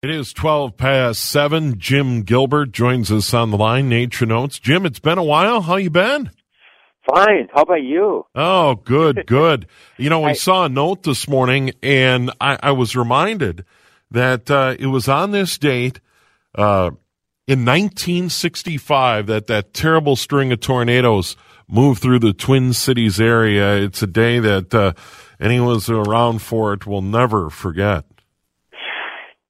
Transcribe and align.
It 0.00 0.10
is 0.10 0.32
12 0.32 0.76
past 0.76 1.24
7. 1.24 1.76
Jim 1.80 2.22
Gilbert 2.22 2.70
joins 2.70 3.10
us 3.10 3.34
on 3.34 3.50
the 3.50 3.56
line, 3.56 3.88
Nature 3.88 4.26
Notes. 4.26 4.60
Jim, 4.60 4.86
it's 4.86 5.00
been 5.00 5.18
a 5.18 5.24
while. 5.24 5.62
How 5.62 5.74
you 5.74 5.90
been? 5.90 6.30
Fine. 7.04 7.48
How 7.52 7.62
about 7.62 7.82
you? 7.82 8.24
Oh, 8.32 8.76
good, 8.76 9.24
good. 9.26 9.66
You 9.96 10.08
know, 10.08 10.22
I 10.22 10.30
I- 10.30 10.34
saw 10.34 10.66
a 10.66 10.68
note 10.68 11.02
this 11.02 11.26
morning, 11.26 11.72
and 11.82 12.30
I, 12.40 12.58
I 12.62 12.70
was 12.70 12.94
reminded 12.94 13.64
that 14.12 14.48
uh, 14.48 14.76
it 14.78 14.86
was 14.86 15.08
on 15.08 15.32
this 15.32 15.58
date 15.58 15.98
uh, 16.54 16.90
in 17.48 17.64
1965 17.64 19.26
that 19.26 19.48
that 19.48 19.74
terrible 19.74 20.14
string 20.14 20.52
of 20.52 20.60
tornadoes 20.60 21.34
moved 21.66 22.00
through 22.00 22.20
the 22.20 22.32
Twin 22.32 22.72
Cities 22.72 23.20
area. 23.20 23.76
It's 23.78 24.00
a 24.02 24.06
day 24.06 24.38
that 24.38 24.72
uh, 24.72 24.92
anyone 25.40 25.74
who's 25.74 25.90
around 25.90 26.40
for 26.40 26.72
it 26.72 26.86
will 26.86 27.02
never 27.02 27.50
forget. 27.50 28.04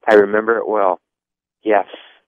I 0.09 0.15
remember 0.15 0.57
it 0.57 0.67
well. 0.67 0.99
Yes, 1.63 1.85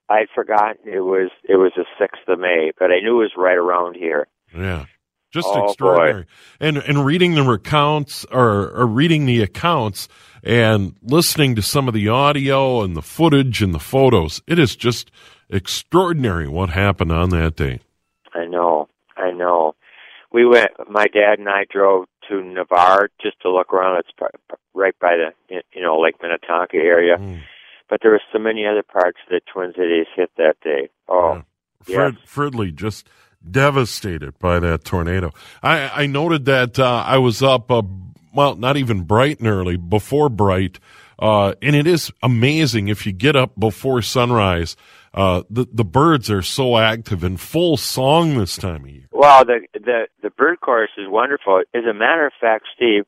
I'd 0.09 0.27
forgotten 0.35 0.77
it 0.85 0.99
was 1.01 1.29
it 1.47 1.55
was 1.55 1.71
the 1.75 1.85
sixth 1.99 2.27
of 2.27 2.39
May, 2.39 2.71
but 2.77 2.91
I 2.91 2.99
knew 3.01 3.15
it 3.21 3.23
was 3.23 3.31
right 3.37 3.57
around 3.57 3.95
here. 3.95 4.27
Yeah. 4.55 4.85
Just 5.31 5.47
Oh, 5.49 5.53
boy. 5.61 5.65
extraordinary. 5.67 6.25
And 6.59 6.77
and 6.77 7.05
reading 7.05 7.35
the 7.35 7.43
recounts 7.43 8.25
or, 8.31 8.69
or 8.71 8.85
reading 8.85 9.25
the 9.25 9.41
accounts 9.41 10.09
and 10.43 10.95
listening 11.01 11.55
to 11.55 11.61
some 11.61 11.87
of 11.87 11.93
the 11.93 12.09
audio 12.09 12.81
and 12.81 12.95
the 12.97 13.01
footage 13.01 13.61
and 13.61 13.73
the 13.73 13.79
photos, 13.79 14.41
it 14.47 14.59
is 14.59 14.75
just 14.75 15.09
extraordinary 15.49 16.47
what 16.49 16.69
happened 16.71 17.11
on 17.13 17.29
that 17.29 17.55
day. 17.55 17.79
I 18.33 18.45
know, 18.45 18.89
I 19.15 19.31
know. 19.31 19.75
We 20.33 20.45
went. 20.45 20.71
My 20.89 21.05
dad 21.07 21.39
and 21.39 21.47
I 21.49 21.65
drove 21.69 22.05
to 22.29 22.41
Navarre 22.41 23.09
just 23.21 23.39
to 23.41 23.49
look 23.51 23.73
around. 23.73 23.99
It's 23.99 24.31
right 24.73 24.97
by 24.99 25.15
the 25.17 25.61
you 25.73 25.81
know 25.81 25.97
Lake 25.99 26.15
Minnetonka 26.21 26.75
area, 26.77 27.17
Mm. 27.17 27.41
But 27.91 27.99
there 28.01 28.11
were 28.11 28.21
so 28.31 28.39
many 28.39 28.65
other 28.65 28.83
parts 28.83 29.19
of 29.27 29.29
the 29.29 29.41
Twin 29.53 29.73
Cities 29.73 30.07
hit 30.15 30.31
that 30.37 30.55
day. 30.63 30.89
Oh, 31.09 31.43
Yeah. 31.85 31.95
Fred 31.95 32.17
Fridley 32.25 32.73
just 32.73 33.07
devastated 33.49 34.39
by 34.39 34.59
that 34.59 34.85
tornado. 34.85 35.31
I, 35.61 36.03
I 36.03 36.05
noted 36.07 36.45
that 36.45 36.79
uh, 36.79 37.03
I 37.05 37.17
was 37.17 37.43
up, 37.43 37.69
uh, 37.69 37.81
well, 38.33 38.55
not 38.55 38.77
even 38.77 39.03
bright 39.03 39.39
and 39.39 39.47
early, 39.49 39.75
before 39.75 40.29
bright, 40.29 40.79
uh, 41.19 41.53
and 41.61 41.75
it 41.75 41.85
is 41.85 42.13
amazing 42.23 42.87
if 42.87 43.05
you 43.05 43.11
get 43.11 43.35
up 43.35 43.59
before 43.59 44.01
sunrise. 44.01 44.77
Uh, 45.13 45.43
the 45.49 45.67
the 45.73 45.83
birds 45.83 46.31
are 46.31 46.41
so 46.41 46.77
active 46.77 47.21
and 47.21 47.37
full 47.37 47.75
song 47.75 48.37
this 48.37 48.55
time 48.55 48.85
of 48.85 48.89
year. 48.89 49.09
Well, 49.11 49.43
the 49.43 49.67
the 49.73 50.07
the 50.23 50.29
bird 50.29 50.61
chorus 50.61 50.91
is 50.97 51.07
wonderful. 51.09 51.63
As 51.75 51.83
a 51.83 51.93
matter 51.93 52.25
of 52.25 52.31
fact, 52.39 52.67
Steve, 52.73 53.03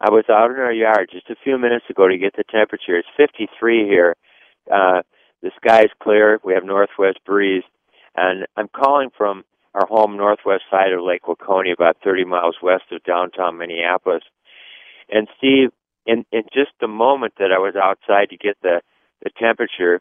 I 0.00 0.10
was 0.10 0.24
out 0.30 0.50
in 0.50 0.56
our 0.56 0.72
yard 0.72 1.10
just 1.12 1.28
a 1.30 1.36
few 1.42 1.58
minutes 1.58 1.86
ago 1.90 2.06
to 2.06 2.18
get 2.18 2.36
the 2.36 2.44
temperature. 2.44 2.96
It's 2.96 3.08
53 3.16 3.86
here. 3.86 4.14
Uh, 4.72 5.02
the 5.42 5.50
sky's 5.56 5.90
clear. 6.00 6.38
We 6.44 6.54
have 6.54 6.64
northwest 6.64 7.18
breeze, 7.26 7.64
and 8.16 8.46
I'm 8.56 8.68
calling 8.68 9.10
from 9.16 9.44
our 9.74 9.86
home 9.86 10.16
northwest 10.16 10.64
side 10.70 10.92
of 10.92 11.02
Lake 11.02 11.22
Waconia, 11.22 11.72
about 11.72 11.96
30 12.02 12.24
miles 12.24 12.56
west 12.62 12.84
of 12.92 13.02
downtown 13.04 13.58
Minneapolis. 13.58 14.22
And 15.08 15.28
Steve, 15.36 15.70
in 16.06 16.24
in 16.32 16.42
just 16.52 16.70
the 16.80 16.88
moment 16.88 17.34
that 17.38 17.52
I 17.52 17.58
was 17.58 17.74
outside 17.76 18.30
to 18.30 18.36
get 18.36 18.56
the 18.62 18.80
the 19.22 19.30
temperature, 19.38 20.00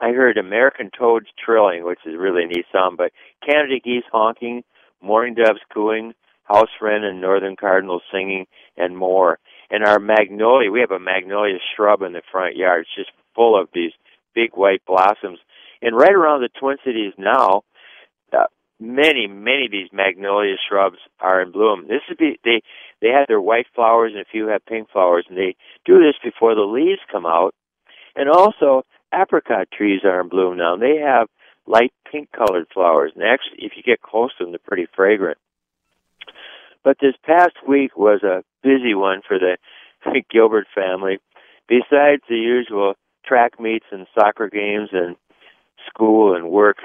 I 0.00 0.10
heard 0.10 0.38
American 0.38 0.90
toads 0.96 1.26
trilling, 1.44 1.84
which 1.84 2.00
is 2.06 2.14
really 2.16 2.44
a 2.44 2.46
neat 2.46 2.66
sound, 2.72 2.96
but 2.96 3.12
Canada 3.44 3.80
geese 3.82 4.04
honking, 4.12 4.62
mourning 5.00 5.34
doves 5.34 5.60
cooing, 5.72 6.14
house 6.44 6.70
wren 6.80 7.04
and 7.04 7.20
northern 7.20 7.56
cardinals 7.56 8.02
singing, 8.12 8.46
and 8.76 8.96
more. 8.96 9.38
And 9.70 9.84
our 9.84 9.98
magnolia, 9.98 10.70
we 10.70 10.80
have 10.80 10.90
a 10.90 10.98
magnolia 10.98 11.58
shrub 11.74 12.02
in 12.02 12.12
the 12.12 12.22
front 12.30 12.56
yard. 12.56 12.82
It's 12.82 12.94
just 12.94 13.16
full 13.34 13.60
of 13.60 13.68
these 13.72 13.92
big 14.34 14.50
white 14.54 14.82
blossoms. 14.86 15.38
And 15.80 15.96
right 15.96 16.12
around 16.12 16.42
the 16.42 16.48
Twin 16.60 16.76
Cities 16.84 17.12
now, 17.18 17.62
uh, 18.32 18.44
many, 18.78 19.26
many 19.26 19.66
of 19.66 19.72
these 19.72 19.88
magnolia 19.92 20.56
shrubs 20.68 20.98
are 21.20 21.40
in 21.42 21.52
bloom. 21.52 21.86
This 21.88 22.02
would 22.08 22.18
be 22.18 22.38
they 22.44 22.62
they 23.00 23.08
have 23.08 23.26
their 23.28 23.40
white 23.40 23.66
flowers 23.74 24.12
and 24.12 24.22
a 24.22 24.30
few 24.30 24.48
have 24.48 24.64
pink 24.66 24.90
flowers, 24.90 25.26
and 25.28 25.36
they 25.36 25.56
do 25.84 25.98
this 25.98 26.14
before 26.22 26.54
the 26.54 26.62
leaves 26.62 27.00
come 27.10 27.26
out. 27.26 27.54
And 28.14 28.28
also, 28.28 28.84
apricot 29.12 29.68
trees 29.70 30.00
are 30.04 30.20
in 30.20 30.28
bloom 30.28 30.58
now. 30.58 30.76
They 30.76 30.98
have 30.98 31.28
light 31.66 31.92
pink 32.10 32.30
colored 32.32 32.66
flowers, 32.72 33.12
and 33.14 33.24
actually, 33.24 33.64
if 33.64 33.72
you 33.76 33.82
get 33.82 34.02
close 34.02 34.30
to 34.36 34.44
them, 34.44 34.52
they're 34.52 34.58
pretty 34.58 34.86
fragrant. 34.94 35.38
But 36.84 36.98
this 37.00 37.14
past 37.24 37.54
week 37.66 37.96
was 37.96 38.22
a 38.22 38.42
busy 38.62 38.94
one 38.94 39.22
for 39.26 39.38
the 39.38 39.56
Gilbert 40.30 40.66
family. 40.74 41.18
Besides 41.68 42.22
the 42.28 42.36
usual 42.36 42.94
track 43.24 43.60
meets 43.60 43.86
and 43.90 44.06
soccer 44.14 44.48
games 44.48 44.90
and 44.92 45.16
school 45.88 46.34
and 46.34 46.50
work, 46.50 46.78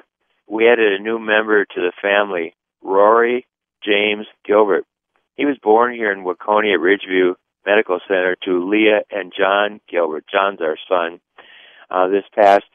we 0.48 0.70
added 0.70 0.94
a 0.94 1.04
new 1.04 1.20
member 1.20 1.66
to 1.66 1.82
the 1.82 1.92
family, 2.02 2.56
Rory 2.82 3.46
James 3.84 4.28
Gilbert. 4.46 4.86
He 5.36 5.46
was 5.46 5.58
born 5.62 5.94
here 5.94 6.12
in 6.12 6.24
Waconia 6.24 6.76
at 6.76 6.80
Ridgeview 6.80 7.36
Medical 7.66 8.00
Center 8.08 8.36
to 8.46 8.68
Leah 8.68 9.02
and 9.12 9.34
John 9.38 9.82
Gilbert. 9.90 10.26
John's 10.32 10.62
our 10.62 10.78
son. 10.88 11.20
Uh, 11.90 12.08
this 12.08 12.24
past 12.34 12.66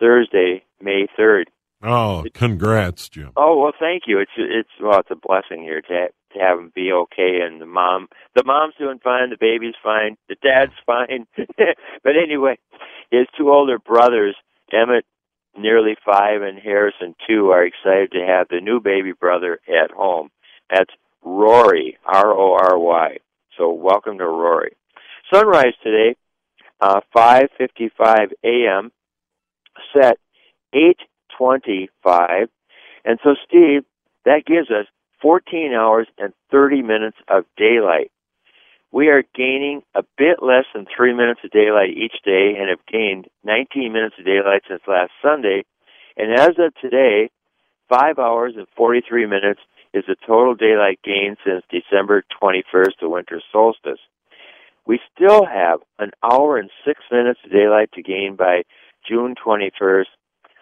Thursday, 0.00 0.64
May 0.80 1.06
3rd. 1.18 1.44
Oh, 1.82 2.24
congrats, 2.34 3.08
Jim. 3.08 3.30
Oh 3.36 3.56
well, 3.56 3.72
thank 3.78 4.04
you. 4.06 4.18
It's 4.18 4.32
it's 4.36 4.68
well, 4.80 4.98
it's 4.98 5.10
a 5.12 5.16
blessing 5.16 5.62
here 5.62 5.80
to 5.82 6.08
to 6.32 6.38
have 6.38 6.58
him 6.58 6.72
be 6.74 6.92
okay, 6.92 7.40
and 7.42 7.60
the 7.60 7.66
mom, 7.66 8.08
the 8.34 8.44
mom's 8.44 8.74
doing 8.78 8.98
fine, 9.02 9.30
the 9.30 9.36
baby's 9.38 9.74
fine, 9.82 10.16
the 10.28 10.36
dad's 10.42 10.72
fine. 10.86 11.26
but 11.36 12.12
anyway, 12.22 12.58
his 13.10 13.26
two 13.36 13.50
older 13.50 13.78
brothers, 13.78 14.36
Emmett, 14.72 15.04
nearly 15.56 15.96
five, 16.04 16.42
and 16.42 16.58
Harrison, 16.58 17.14
two, 17.26 17.50
are 17.50 17.64
excited 17.64 18.12
to 18.12 18.24
have 18.24 18.48
the 18.48 18.60
new 18.60 18.80
baby 18.80 19.12
brother 19.12 19.60
at 19.68 19.90
home. 19.90 20.30
That's 20.70 20.90
Rory, 21.22 21.98
R 22.04 22.32
O 22.32 22.52
R 22.52 22.78
Y. 22.78 23.18
So 23.56 23.72
welcome 23.72 24.18
to 24.18 24.26
Rory. 24.26 24.76
Sunrise 25.32 25.74
today, 25.82 26.16
uh, 26.80 27.00
5:55 27.14 28.32
a.m. 28.44 28.92
Set 29.92 30.18
8:25, 30.72 32.48
and 33.04 33.18
so 33.22 33.34
Steve, 33.46 33.84
that 34.24 34.44
gives 34.44 34.70
us 34.70 34.86
14 35.20 35.72
hours 35.72 36.06
and 36.18 36.32
30 36.50 36.82
minutes 36.82 37.16
of 37.28 37.44
daylight. 37.56 38.10
We 38.90 39.08
are 39.08 39.22
gaining 39.34 39.82
a 39.94 40.02
bit 40.16 40.42
less 40.42 40.64
than 40.74 40.86
three 40.86 41.12
minutes 41.12 41.40
of 41.44 41.50
daylight 41.50 41.90
each 41.90 42.22
day, 42.24 42.54
and 42.58 42.70
have 42.70 42.84
gained 42.90 43.26
19 43.44 43.92
minutes 43.92 44.14
of 44.18 44.24
daylight 44.24 44.62
since 44.68 44.80
last 44.86 45.12
Sunday. 45.20 45.64
And 46.16 46.32
as 46.32 46.54
of 46.58 46.74
today, 46.80 47.30
five 47.88 48.18
hours 48.18 48.54
and 48.56 48.66
43 48.76 49.26
minutes 49.26 49.60
is 49.92 50.04
the 50.06 50.16
total 50.26 50.54
daylight 50.54 51.00
gain 51.04 51.36
since 51.44 51.64
December 51.70 52.24
21st, 52.42 53.00
the 53.00 53.08
winter 53.08 53.42
solstice. 53.52 54.00
We 54.86 55.00
still 55.14 55.44
have 55.44 55.80
an 55.98 56.12
hour 56.22 56.56
and 56.56 56.70
six 56.86 57.00
minutes 57.10 57.40
of 57.44 57.52
daylight 57.52 57.92
to 57.92 58.02
gain 58.02 58.36
by 58.36 58.62
June 59.06 59.34
21st, 59.34 60.06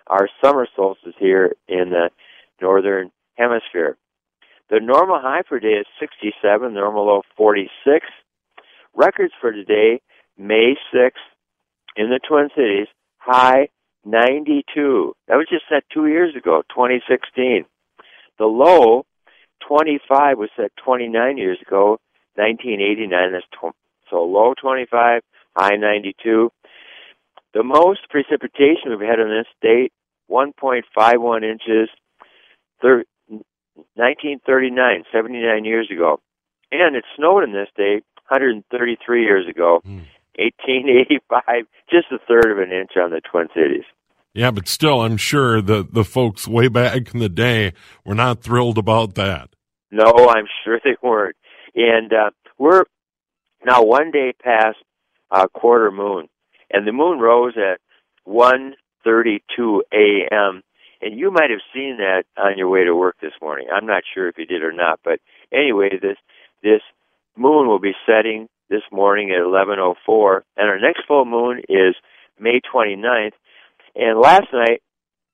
our 0.09 0.29
summer 0.43 0.67
solstice 0.75 1.14
here 1.19 1.55
in 1.69 1.91
the 1.91 2.11
northern 2.61 3.12
hemisphere. 3.37 3.97
The 4.69 4.81
normal 4.81 5.21
high 5.21 5.43
for 5.49 5.61
today 5.61 5.79
is 5.81 5.87
67, 6.01 6.75
normal 6.75 7.07
low 7.07 7.23
46. 7.37 8.07
Records 8.95 9.33
for 9.41 9.53
today, 9.53 10.01
May 10.37 10.75
6th, 10.93 11.13
in 11.97 12.11
the 12.11 12.19
Twin 12.27 12.49
Cities, 12.57 12.89
high 13.19 13.69
92. 14.05 15.15
That 15.29 15.37
was 15.37 15.47
just 15.49 15.65
set 15.69 15.85
two 15.93 16.07
years 16.09 16.35
ago, 16.35 16.63
2016. 16.71 17.65
The 18.39 18.45
low 18.45 19.07
25 19.69 20.39
was 20.39 20.51
set 20.57 20.73
29 20.85 21.39
years 21.39 21.59
ago, 21.65 21.99
1989. 22.35 23.33
That's 23.33 23.47
tw- 23.53 23.77
so 24.11 24.25
low 24.25 24.55
25, 24.61 25.23
high 25.57 25.77
92. 25.77 26.51
The 27.55 27.62
most 27.62 28.01
precipitation 28.11 28.91
we've 28.91 29.09
had 29.09 29.21
in 29.21 29.29
this 29.29 29.47
state, 29.57 29.93
1.51 30.29 31.45
inches, 31.45 31.89
1939, 33.94 35.05
79 35.12 35.64
years 35.64 35.88
ago. 35.90 36.20
And 36.73 36.96
it 36.96 37.05
snowed 37.17 37.44
in 37.44 37.52
this 37.52 37.69
state 37.73 38.05
133 38.28 39.23
years 39.23 39.49
ago, 39.49 39.81
Mm. 39.84 40.05
1885, 40.38 41.67
just 41.90 42.06
a 42.12 42.19
third 42.28 42.50
of 42.50 42.58
an 42.58 42.70
inch 42.73 42.90
on 42.96 43.11
the 43.11 43.20
Twin 43.20 43.49
Cities. 43.55 43.84
Yeah, 44.34 44.50
but 44.50 44.69
still, 44.69 45.00
I'm 45.00 45.17
sure 45.17 45.62
the, 45.62 45.87
the 45.90 46.05
folks 46.05 46.46
way 46.46 46.69
back 46.69 47.14
in 47.14 47.20
the 47.20 47.31
day 47.31 47.73
were 48.05 48.14
not 48.14 48.43
thrilled 48.43 48.76
about 48.76 49.14
that. 49.14 49.49
No, 49.90 50.12
I'm 50.28 50.46
sure 50.64 50.78
they 50.84 50.96
weren't. 51.02 51.37
And 51.75 52.12
uh, 52.12 52.31
we're 52.58 52.84
now 53.64 53.82
one 53.82 54.11
day 54.11 54.34
past 54.43 54.76
uh, 55.31 55.46
quarter 55.49 55.90
moon, 55.90 56.28
and 56.70 56.87
the 56.87 56.93
moon 56.93 57.19
rose 57.19 57.55
at 57.56 57.81
1:32 58.26 59.81
a.m. 59.93 60.62
And 61.01 61.19
you 61.19 61.31
might 61.31 61.51
have 61.51 61.61
seen 61.75 61.99
that 61.99 62.25
on 62.37 62.57
your 62.57 62.69
way 62.69 62.85
to 62.85 62.95
work 62.95 63.17
this 63.21 63.35
morning. 63.41 63.69
I'm 63.73 63.87
not 63.87 64.03
sure 64.15 64.29
if 64.29 64.39
you 64.39 64.47
did 64.47 64.63
or 64.63 64.73
not, 64.73 65.01
but 65.05 65.21
anyway, 65.53 65.91
this 66.01 66.17
this 66.63 66.81
moon 67.37 67.69
will 67.69 67.79
be 67.79 67.93
setting 68.07 68.49
this 68.69 68.83
morning 68.91 69.31
at 69.31 69.43
11:04, 69.43 70.43
and 70.57 70.69
our 70.69 70.79
next 70.79 71.03
full 71.07 71.25
moon 71.25 71.63
is 71.69 71.95
May 72.39 72.61
29th. 72.61 73.35
And 73.95 74.19
last 74.19 74.53
night 74.53 74.83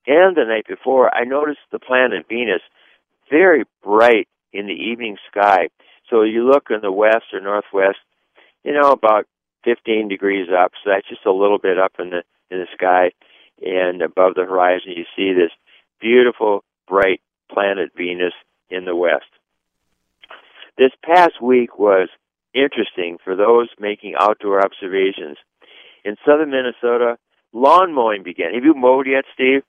and 0.06 0.36
the 0.36 0.44
night 0.44 0.66
before, 0.68 1.14
I 1.14 1.24
noticed 1.24 1.60
the 1.70 1.78
planet 1.78 2.26
Venus 2.28 2.62
very 3.30 3.64
bright 3.82 4.28
in 4.52 4.66
the 4.66 4.72
evening 4.72 5.16
sky. 5.30 5.68
So 6.10 6.22
you 6.22 6.44
look 6.44 6.68
in 6.70 6.80
the 6.82 6.92
west 6.92 7.32
or 7.32 7.40
northwest, 7.40 7.98
you 8.64 8.72
know, 8.72 8.90
about 8.92 9.26
15 9.64 10.08
degrees 10.08 10.48
up. 10.50 10.72
So 10.82 10.90
that's 10.90 11.08
just 11.08 11.24
a 11.24 11.32
little 11.32 11.58
bit 11.58 11.78
up 11.78 11.92
in 11.98 12.10
the 12.10 12.22
in 12.50 12.58
the 12.58 12.66
sky, 12.74 13.12
and 13.62 14.02
above 14.02 14.34
the 14.34 14.44
horizon, 14.44 14.92
you 14.96 15.04
see 15.16 15.32
this 15.32 15.52
beautiful, 16.00 16.64
bright 16.88 17.20
planet 17.50 17.90
Venus 17.96 18.34
in 18.70 18.84
the 18.84 18.96
west. 18.96 19.26
This 20.78 20.90
past 21.04 21.40
week 21.42 21.78
was 21.78 22.08
interesting 22.54 23.18
for 23.22 23.36
those 23.36 23.68
making 23.78 24.14
outdoor 24.18 24.64
observations. 24.64 25.36
In 26.04 26.16
southern 26.26 26.50
Minnesota, 26.50 27.18
lawn 27.52 27.94
mowing 27.94 28.22
began. 28.22 28.54
Have 28.54 28.64
you 28.64 28.74
mowed 28.74 29.06
yet, 29.06 29.24
Steve? 29.34 29.62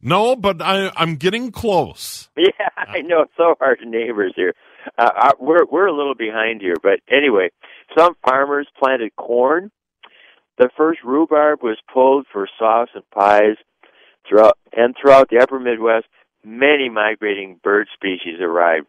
No, 0.00 0.36
but 0.36 0.62
I, 0.62 0.92
I'm 0.96 1.16
getting 1.16 1.50
close. 1.50 2.28
Yeah, 2.38 2.68
I 2.76 3.00
know 3.00 3.22
it's 3.22 3.32
so 3.36 3.54
hard 3.58 3.78
to 3.80 3.88
neighbors 3.88 4.34
here. 4.36 4.54
Uh, 4.98 5.10
uh, 5.16 5.30
we're 5.40 5.64
we're 5.64 5.86
a 5.86 5.96
little 5.96 6.14
behind 6.14 6.60
here, 6.60 6.74
but 6.82 7.00
anyway, 7.10 7.48
some 7.96 8.14
farmers 8.24 8.68
planted 8.78 9.16
corn. 9.16 9.70
The 10.58 10.70
first 10.76 11.00
rhubarb 11.04 11.62
was 11.62 11.78
pulled 11.92 12.26
for 12.32 12.48
sauce 12.58 12.88
and 12.94 13.08
pies. 13.10 13.56
Throughout 14.28 14.58
and 14.72 14.96
throughout 15.00 15.30
the 15.30 15.38
upper 15.38 15.60
Midwest, 15.60 16.06
many 16.44 16.88
migrating 16.88 17.60
bird 17.62 17.86
species 17.94 18.40
arrived, 18.40 18.86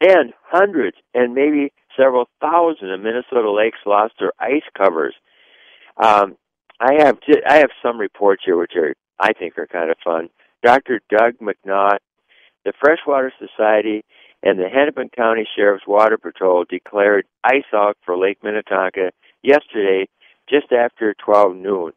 and 0.00 0.32
hundreds 0.44 0.96
and 1.12 1.34
maybe 1.34 1.72
several 1.96 2.28
thousand 2.40 2.92
of 2.92 3.00
Minnesota 3.00 3.50
lakes 3.50 3.78
lost 3.84 4.14
their 4.20 4.32
ice 4.38 4.62
covers. 4.78 5.14
Um, 5.96 6.36
I 6.78 6.94
have 6.98 7.18
I 7.48 7.58
have 7.58 7.70
some 7.82 7.98
reports 7.98 8.42
here 8.44 8.56
which 8.56 8.72
are 8.76 8.94
I 9.18 9.32
think 9.32 9.58
are 9.58 9.66
kind 9.66 9.90
of 9.90 9.96
fun. 10.02 10.30
Dr. 10.62 11.00
Doug 11.10 11.34
McNaught, 11.38 11.98
the 12.64 12.72
Freshwater 12.80 13.32
Society, 13.38 14.04
and 14.42 14.58
the 14.58 14.68
Hennepin 14.68 15.10
County 15.10 15.46
Sheriff's 15.54 15.86
Water 15.86 16.16
Patrol 16.16 16.64
declared 16.68 17.26
ice 17.44 17.64
out 17.74 17.96
for 18.04 18.16
Lake 18.16 18.38
Minnetonka 18.42 19.10
yesterday 19.42 20.08
just 20.48 20.72
after 20.72 21.14
12 21.14 21.56
noon. 21.56 21.92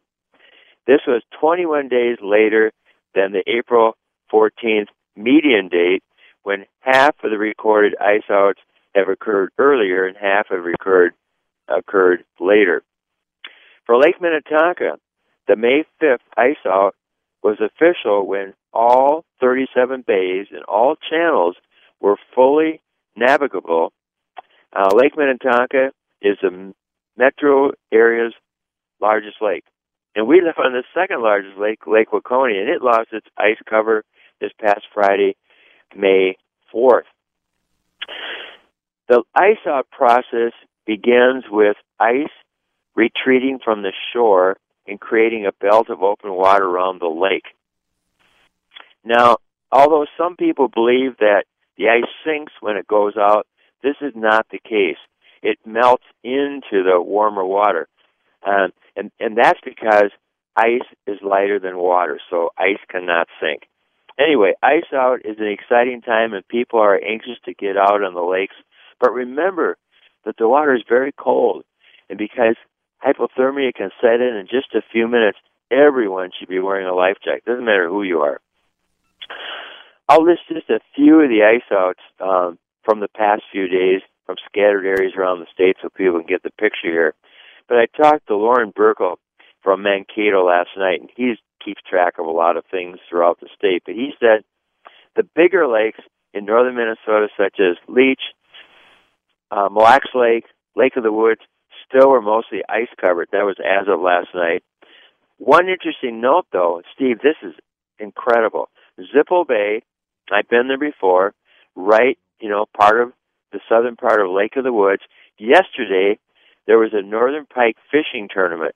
This 0.86 1.02
was 1.08 1.24
21 1.40 1.88
days 1.88 2.18
later 2.22 2.72
than 3.16 3.32
the 3.32 3.44
April 3.48 3.96
14th 4.32 4.88
median 5.16 5.70
date 5.70 6.04
when 6.44 6.66
half 6.80 7.16
of 7.24 7.32
the 7.32 7.38
recorded 7.38 7.96
ice 8.00 8.30
outs 8.30 8.60
have 8.94 9.08
occurred 9.08 9.52
earlier 9.58 10.06
and 10.06 10.18
half 10.18 10.48
have 10.50 10.66
occurred, 10.66 11.14
occurred 11.68 12.26
later. 12.40 12.84
For 13.86 13.98
Lake 13.98 14.22
Minnetonka, 14.22 14.98
the 15.48 15.56
May 15.56 15.86
5th 16.02 16.18
ice 16.38 16.58
out 16.66 16.96
was 17.42 17.58
official 17.60 18.26
when 18.26 18.54
all 18.74 19.26
37 19.40 20.04
bays 20.06 20.48
and 20.52 20.64
all 20.64 20.96
channels 21.10 21.56
were 22.04 22.18
fully 22.36 22.82
navigable. 23.16 23.94
Uh, 24.76 24.90
lake 24.94 25.14
Minnetonka 25.18 25.92
is 26.22 26.38
the 26.42 26.74
metro 27.18 27.72
area's 27.92 28.34
largest 29.02 29.38
lake. 29.42 29.64
And 30.16 30.28
we 30.28 30.42
live 30.42 30.56
on 30.58 30.74
the 30.74 30.84
second 30.94 31.24
largest 31.24 31.58
lake, 31.58 31.88
Lake 31.88 32.12
Waconia, 32.12 32.60
and 32.60 32.70
it 32.70 32.84
lost 32.84 33.14
its 33.14 33.26
ice 33.38 33.58
cover 33.68 34.04
this 34.40 34.52
past 34.60 34.82
Friday, 34.94 35.36
May 35.96 36.38
4th. 36.74 37.04
The 39.08 39.24
ice 39.34 39.66
out 39.66 39.90
process 39.90 40.52
begins 40.86 41.46
with 41.50 41.78
ice 42.00 42.28
retreating 42.96 43.60
from 43.64 43.82
the 43.82 43.94
shore 44.12 44.58
and 44.86 45.00
creating 45.00 45.46
a 45.46 45.52
belt 45.54 45.90
of 45.90 46.04
open 46.04 46.34
water 46.34 46.66
around 46.66 47.00
the 47.00 47.08
lake. 47.08 47.46
Now, 49.04 49.38
although 49.72 50.06
some 50.18 50.36
people 50.36 50.68
believe 50.68 51.18
that 51.20 51.46
the 51.78 51.90
ice 51.90 52.10
sinks 52.26 52.54
when 52.62 52.78
it 52.78 52.88
goes 52.88 53.14
out, 53.18 53.48
this 53.82 53.96
is 54.02 54.14
not 54.16 54.48
the 54.52 54.60
case. 54.60 54.98
It 55.42 55.58
melts 55.66 56.06
into 56.24 56.84
the 56.84 57.02
warmer 57.02 57.46
water. 57.46 57.88
Um, 58.46 58.72
and, 58.96 59.12
and 59.20 59.38
that's 59.38 59.60
because 59.64 60.10
ice 60.56 60.88
is 61.08 61.18
lighter 61.22 61.60
than 61.60 61.78
water, 61.78 62.20
so 62.30 62.52
ice 62.58 62.80
cannot 62.90 63.28
sink. 63.42 63.64
Anyway, 64.20 64.54
ice 64.62 64.94
out 64.94 65.26
is 65.26 65.38
an 65.40 65.48
exciting 65.48 66.02
time 66.02 66.34
and 66.34 66.48
people 66.48 66.80
are 66.80 67.00
anxious 67.04 67.38
to 67.46 67.54
get 67.54 67.78
out 67.78 68.04
on 68.04 68.14
the 68.14 68.22
lakes. 68.22 68.56
But 69.00 69.12
remember 69.12 69.78
that 70.26 70.38
the 70.38 70.48
water 70.48 70.76
is 70.76 70.84
very 70.88 71.12
cold. 71.12 71.64
And 72.10 72.18
because 72.18 72.56
hypothermia 73.04 73.74
can 73.74 73.90
set 74.00 74.22
in 74.22 74.36
in 74.36 74.48
just 74.50 74.76
a 74.76 74.84
few 74.92 75.08
minutes, 75.08 75.40
everyone 75.72 76.30
should 76.38 76.48
be 76.48 76.60
wearing 76.60 76.88
a 76.88 76.94
life 76.94 77.18
jacket. 77.24 77.46
Doesn't 77.46 77.66
matter 77.66 77.90
who 77.90 78.04
you 78.04 78.20
are. 78.20 78.40
I'll 80.10 80.24
list 80.24 80.42
just 80.50 80.70
a 80.70 80.80
few 80.96 81.22
of 81.22 81.30
the 81.30 81.44
ice 81.44 81.72
outs 81.72 82.02
um, 82.20 82.60
from 82.84 83.00
the 83.00 83.08
past 83.08 83.44
few 83.52 83.68
days 83.68 84.02
from 84.26 84.36
scattered 84.46 84.86
areas 84.86 85.14
around 85.18 85.40
the 85.40 85.48
state 85.54 85.78
so 85.82 85.90
people 85.90 86.20
can 86.20 86.28
get 86.28 86.44
the 86.44 86.52
picture 86.52 86.92
here. 86.92 87.14
But 87.68 87.78
I 87.78 87.86
talked 87.86 88.28
to 88.28 88.36
Lauren 88.36 88.72
Burkle 88.72 89.16
from 89.62 89.84
Mankato 89.84 90.46
last 90.46 90.70
night, 90.78 91.00
and 91.02 91.10
he 91.16 91.36
keeps 91.64 91.82
track 91.90 92.16
of 92.20 92.26
a 92.26 92.32
lot 92.32 92.58
of 92.58 92.66
things 92.70 93.00
throughout 93.10 93.40
the 93.40 93.48
state. 93.56 93.84
But 93.86 93.96
he 93.96 94.12
said 94.20 94.44
the 95.16 95.24
bigger 95.36 95.68
lakes 95.68 96.00
in 96.34 96.46
northern 96.46 96.76
Minnesota, 96.76 97.28
such 97.38 97.60
as 97.60 97.78
Leech, 97.88 98.22
uh, 99.52 99.70
Mille 99.70 99.84
Lacs 99.84 100.10
Lake, 100.14 100.46
Lake 100.76 100.94
of 100.98 101.04
the 101.04 101.12
Woods, 101.12 101.42
still 101.88 102.10
were 102.10 102.22
mostly 102.22 102.62
ice 102.68 102.90
covered. 103.00 103.30
That 103.32 103.46
was 103.46 103.58
as 103.60 103.88
of 103.88 104.02
last 104.02 104.30
night. 104.34 104.64
One 105.38 105.70
interesting 105.70 106.22
note, 106.22 106.46
though, 106.52 106.82
Steve, 106.96 107.20
this 107.22 107.36
is 107.44 107.54
incredible. 108.00 108.70
Zippel 109.00 109.48
Bay, 109.48 109.84
I've 110.32 110.48
been 110.48 110.68
there 110.68 110.78
before, 110.78 111.34
right, 111.76 112.18
you 112.40 112.50
know, 112.50 112.66
part 112.78 113.02
of 113.02 113.14
the 113.52 113.60
southern 113.70 113.96
part 113.96 114.22
of 114.22 114.30
Lake 114.30 114.56
of 114.56 114.64
the 114.64 114.74
Woods. 114.74 115.02
Yesterday, 115.38 116.20
there 116.68 116.78
was 116.78 116.92
a 116.94 117.02
northern 117.02 117.46
pike 117.46 117.76
fishing 117.92 118.28
tournament. 118.34 118.76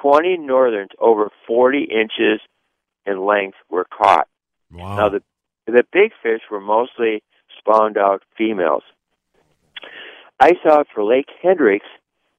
20 0.00 0.38
northerns 0.38 0.90
over 0.98 1.30
40 1.46 1.84
inches 1.84 2.40
in 3.06 3.24
length 3.24 3.56
were 3.70 3.84
caught. 3.84 4.28
Wow. 4.72 4.96
Now, 4.96 5.08
the, 5.08 5.22
the 5.66 5.84
big 5.92 6.12
fish 6.22 6.40
were 6.50 6.60
mostly 6.60 7.22
spawned 7.58 7.96
out 7.96 8.22
females. 8.36 8.82
Ice 10.40 10.58
out 10.66 10.88
for 10.92 11.04
Lake 11.04 11.28
Hendricks 11.42 11.86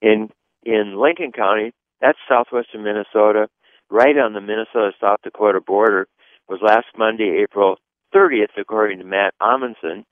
in 0.01 0.29
in 0.63 1.00
Lincoln 1.00 1.32
County, 1.32 1.74
that's 2.01 2.17
southwestern 2.27 2.84
Minnesota, 2.84 3.48
right 3.89 4.17
on 4.17 4.34
the 4.34 4.41
Minnesota 4.41 4.91
South 5.00 5.20
Dakota 5.24 5.62
border, 5.62 6.08
was 6.50 6.60
last 6.62 6.88
Monday, 6.98 7.39
April 7.44 7.77
30th, 8.16 8.58
according 8.58 9.00
to 9.00 9.06
Matt 9.06 9.34
Amundsen. 9.42 10.06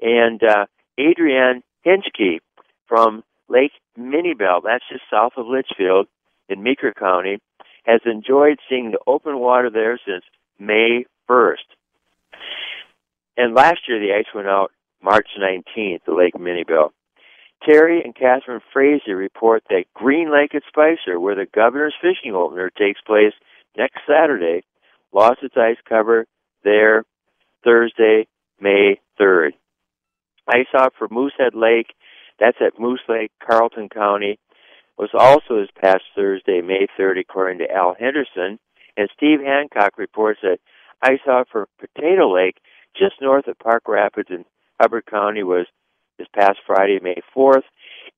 And 0.00 0.42
uh, 0.42 0.66
Adrienne 0.98 1.62
Hinchke 1.84 2.40
from 2.86 3.22
Lake 3.48 3.72
Minnie 3.96 4.34
Belle, 4.34 4.60
that's 4.62 4.84
just 4.90 5.04
south 5.10 5.32
of 5.36 5.46
Litchfield 5.46 6.08
in 6.48 6.62
Meeker 6.62 6.92
County, 6.92 7.38
has 7.84 8.00
enjoyed 8.04 8.58
seeing 8.68 8.90
the 8.90 8.98
open 9.06 9.38
water 9.38 9.70
there 9.70 9.98
since 10.04 10.24
May 10.58 11.06
1st. 11.28 11.56
And 13.36 13.54
last 13.54 13.80
year 13.88 14.00
the 14.00 14.14
ice 14.14 14.34
went 14.34 14.48
out 14.48 14.72
March 15.02 15.28
19th 15.38 16.00
at 16.06 16.14
Lake 16.14 16.38
Minnie 16.38 16.64
Belle. 16.64 16.92
Terry 17.64 18.02
and 18.02 18.14
Catherine 18.14 18.60
Frazier 18.72 19.16
report 19.16 19.62
that 19.70 19.84
Green 19.94 20.32
Lake 20.32 20.54
at 20.54 20.62
Spicer, 20.68 21.18
where 21.18 21.34
the 21.34 21.46
governor's 21.54 21.94
fishing 22.00 22.34
opener 22.34 22.70
takes 22.70 23.00
place 23.00 23.32
next 23.76 24.00
Saturday, 24.06 24.62
lost 25.12 25.42
its 25.42 25.56
ice 25.56 25.78
cover 25.88 26.26
there 26.66 27.04
Thursday, 27.64 28.26
May 28.60 29.00
3rd. 29.18 29.52
Ice 30.48 30.66
out 30.76 30.92
for 30.98 31.08
Moosehead 31.08 31.54
Lake, 31.54 31.94
that's 32.38 32.58
at 32.60 32.78
Moose 32.78 33.00
Lake, 33.08 33.32
Carlton 33.44 33.88
County, 33.88 34.38
was 34.98 35.10
also 35.14 35.60
this 35.60 35.70
past 35.80 36.02
Thursday, 36.14 36.60
May 36.60 36.86
3rd, 36.98 37.20
according 37.20 37.58
to 37.58 37.70
Al 37.70 37.96
Henderson. 37.98 38.58
And 38.96 39.08
Steve 39.16 39.40
Hancock 39.40 39.98
reports 39.98 40.40
that 40.42 40.58
ice 41.02 41.20
out 41.28 41.48
for 41.50 41.68
Potato 41.78 42.34
Lake, 42.34 42.56
just 42.96 43.14
north 43.20 43.46
of 43.46 43.58
Park 43.58 43.84
Rapids 43.88 44.28
in 44.30 44.44
Hubbard 44.80 45.06
County, 45.06 45.42
was 45.42 45.66
this 46.18 46.28
past 46.34 46.58
Friday, 46.66 46.98
May 47.02 47.20
4th. 47.36 47.64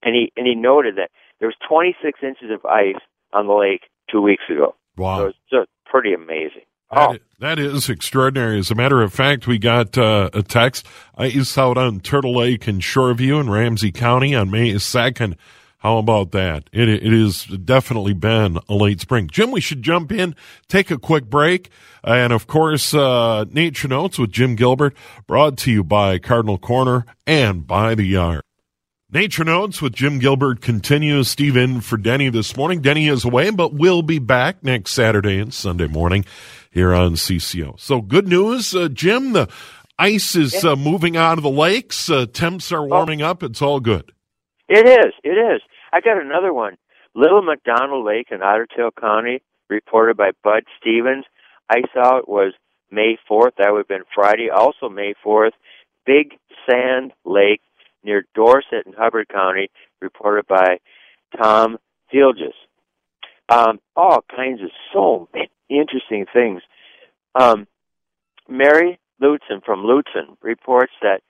and 0.01 0.15
he 0.15 0.31
and 0.37 0.47
he 0.47 0.55
noted 0.55 0.95
that 0.95 1.11
there 1.39 1.47
was 1.47 1.55
26 1.67 2.19
inches 2.23 2.51
of 2.51 2.65
ice 2.65 3.01
on 3.33 3.47
the 3.47 3.53
lake 3.53 3.89
two 4.09 4.21
weeks 4.21 4.43
ago. 4.49 4.75
Wow. 4.95 5.17
So 5.17 5.25
it's 5.27 5.37
just 5.51 5.69
pretty 5.85 6.13
amazing. 6.13 6.68
That 6.91 6.97
Oh. 7.09 7.13
i- 7.13 7.19
that 7.39 7.59
is 7.59 7.89
extraordinary. 7.89 8.59
As 8.59 8.71
a 8.71 8.75
matter 8.75 9.01
of 9.01 9.13
fact, 9.13 9.47
we 9.47 9.57
got 9.57 9.97
uh, 9.97 10.29
a 10.33 10.43
text. 10.43 10.85
Ice 11.17 11.57
out 11.57 11.77
on 11.77 11.99
Turtle 11.99 12.35
Lake 12.35 12.67
and 12.67 12.81
Shoreview 12.81 13.39
in 13.39 13.49
Ramsey 13.49 13.91
County 13.91 14.35
on 14.35 14.51
May 14.51 14.71
2nd. 14.73 15.35
How 15.77 15.97
about 15.97 16.31
that? 16.31 16.65
It, 16.73 16.89
it 16.89 17.13
has 17.13 17.45
definitely 17.45 18.13
been 18.13 18.59
a 18.67 18.73
late 18.73 18.99
spring. 18.99 19.29
Jim, 19.31 19.51
we 19.51 19.61
should 19.61 19.81
jump 19.81 20.11
in, 20.11 20.35
take 20.67 20.91
a 20.91 20.97
quick 20.97 21.29
break. 21.29 21.69
And 22.03 22.33
of 22.33 22.47
course, 22.47 22.93
uh, 22.93 23.45
Nature 23.49 23.87
Notes 23.87 24.19
with 24.19 24.31
Jim 24.31 24.55
Gilbert, 24.55 24.93
brought 25.25 25.57
to 25.59 25.71
you 25.71 25.83
by 25.85 26.17
Cardinal 26.19 26.57
Corner 26.57 27.05
and 27.25 27.65
by 27.65 27.95
the 27.95 28.03
Yard. 28.03 28.41
Nature 29.11 29.45
Notes 29.45 29.81
with 29.81 29.93
Jim 29.95 30.19
Gilbert 30.19 30.61
continues. 30.61 31.29
Steve 31.29 31.55
in 31.57 31.79
for 31.81 31.97
Denny 31.97 32.29
this 32.29 32.55
morning. 32.57 32.81
Denny 32.81 33.07
is 33.07 33.23
away, 33.25 33.49
but 33.49 33.73
we'll 33.73 34.01
be 34.03 34.19
back 34.19 34.61
next 34.63 34.91
Saturday 34.91 35.39
and 35.39 35.53
Sunday 35.53 35.87
morning 35.87 36.25
here 36.69 36.93
on 36.93 37.13
CCO. 37.13 37.79
So 37.79 38.01
good 38.01 38.27
news, 38.27 38.75
uh, 38.75 38.89
Jim. 38.89 39.33
The 39.33 39.49
ice 39.97 40.35
is 40.35 40.63
uh, 40.63 40.75
moving 40.75 41.17
out 41.17 41.37
of 41.37 41.43
the 41.43 41.49
lakes. 41.49 42.09
Uh, 42.09 42.25
temps 42.25 42.71
are 42.71 42.85
warming 42.85 43.21
up. 43.21 43.43
It's 43.43 43.61
all 43.61 43.79
good. 43.79 44.11
It 44.67 44.87
is. 44.87 45.13
It 45.23 45.29
is. 45.29 45.61
I 45.91 46.01
got 46.01 46.21
another 46.21 46.53
one. 46.53 46.77
Little 47.15 47.41
McDonald 47.41 48.05
Lake 48.05 48.27
in 48.31 48.41
Otter 48.41 48.67
Tail 48.75 48.91
County, 48.91 49.41
reported 49.67 50.15
by 50.15 50.31
Bud 50.43 50.63
Stevens. 50.79 51.25
Ice 51.69 51.89
out 51.97 52.29
was 52.29 52.53
May 52.91 53.17
4th. 53.29 53.51
That 53.57 53.71
would 53.71 53.79
have 53.79 53.87
been 53.87 54.03
Friday. 54.13 54.49
Also 54.49 54.89
May 54.89 55.13
4th. 55.25 55.51
Big 56.05 56.37
Sand 56.69 57.13
Lake 57.25 57.61
near 58.03 58.25
Dorset 58.35 58.85
in 58.85 58.93
Hubbard 58.93 59.27
County, 59.29 59.69
reported 60.01 60.47
by 60.47 60.79
Tom 61.37 61.77
Fielges. 62.11 62.53
Um, 63.49 63.79
all 63.95 64.23
kinds 64.35 64.61
of 64.61 64.69
so 64.93 65.27
many 65.33 65.49
interesting 65.69 66.25
things. 66.31 66.61
Um, 67.35 67.67
Mary 68.47 68.99
Lutzen 69.21 69.63
from 69.63 69.83
Lutsen 69.83 70.37
reports 70.41 70.93
that 71.01 71.21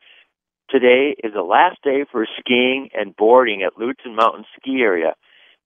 Today 0.70 1.16
is 1.24 1.34
the 1.34 1.42
last 1.42 1.82
day 1.84 2.06
for 2.12 2.28
skiing 2.40 2.90
and 2.94 3.16
boarding 3.16 3.64
at 3.64 3.74
Lutsen 3.74 4.16
Mountain 4.16 4.46
Ski 4.56 4.82
Area. 4.82 5.16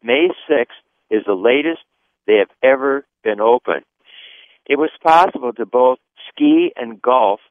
May 0.01 0.30
6th 0.50 0.80
is 1.10 1.24
the 1.25 1.34
latest 1.34 1.82
they 2.25 2.38
have 2.38 2.51
ever 2.63 3.06
been 3.22 3.42
open. 3.42 3.82
It 4.65 4.77
was 4.77 4.92
possible 5.03 5.51
to 5.53 5.65
both 5.65 6.00
ski 6.30 6.72
and 6.77 7.01
golf 7.01 7.42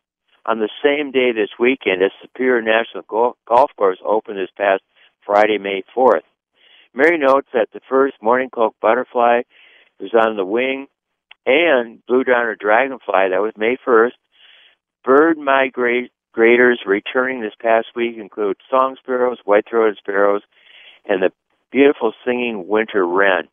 on 0.47 0.61
the 0.61 0.71
same 0.83 1.12
day 1.12 1.33
this 1.33 1.50
weekend 1.61 2.02
as 2.02 2.11
Superior 2.23 2.62
National 2.62 3.02
Golf 3.47 3.71
Course 3.76 3.99
opened 4.02 4.38
this 4.38 4.49
past 4.57 4.83
Friday, 5.26 5.59
May 5.59 5.85
4th. 5.95 6.25
Mary 6.95 7.19
notes 7.19 7.49
that 7.52 7.69
the 7.75 7.81
first 7.87 8.14
mourning 8.23 8.49
cloak 8.49 8.75
butterfly 8.81 9.43
was 10.00 10.14
on 10.14 10.37
the 10.37 10.45
wing 10.45 10.87
and 11.47 12.05
blue 12.07 12.25
darner 12.25 12.57
dragonfly, 12.59 13.31
that 13.31 13.43
was 13.43 13.53
May 13.57 13.77
1st. 13.87 14.13
Bird 15.05 15.37
migrators 15.37 16.77
returning 16.87 17.41
this 17.41 17.55
past 17.61 17.89
week 17.97 18.17
include 18.17 18.57
song 18.71 18.97
sparrows, 19.03 19.39
white-throated 19.45 19.99
sparrows, 19.99 20.43
and 21.07 21.23
the 21.23 21.31
beautiful 21.71 22.13
singing 22.25 22.69
winter 22.69 23.07
wren. 23.07 23.49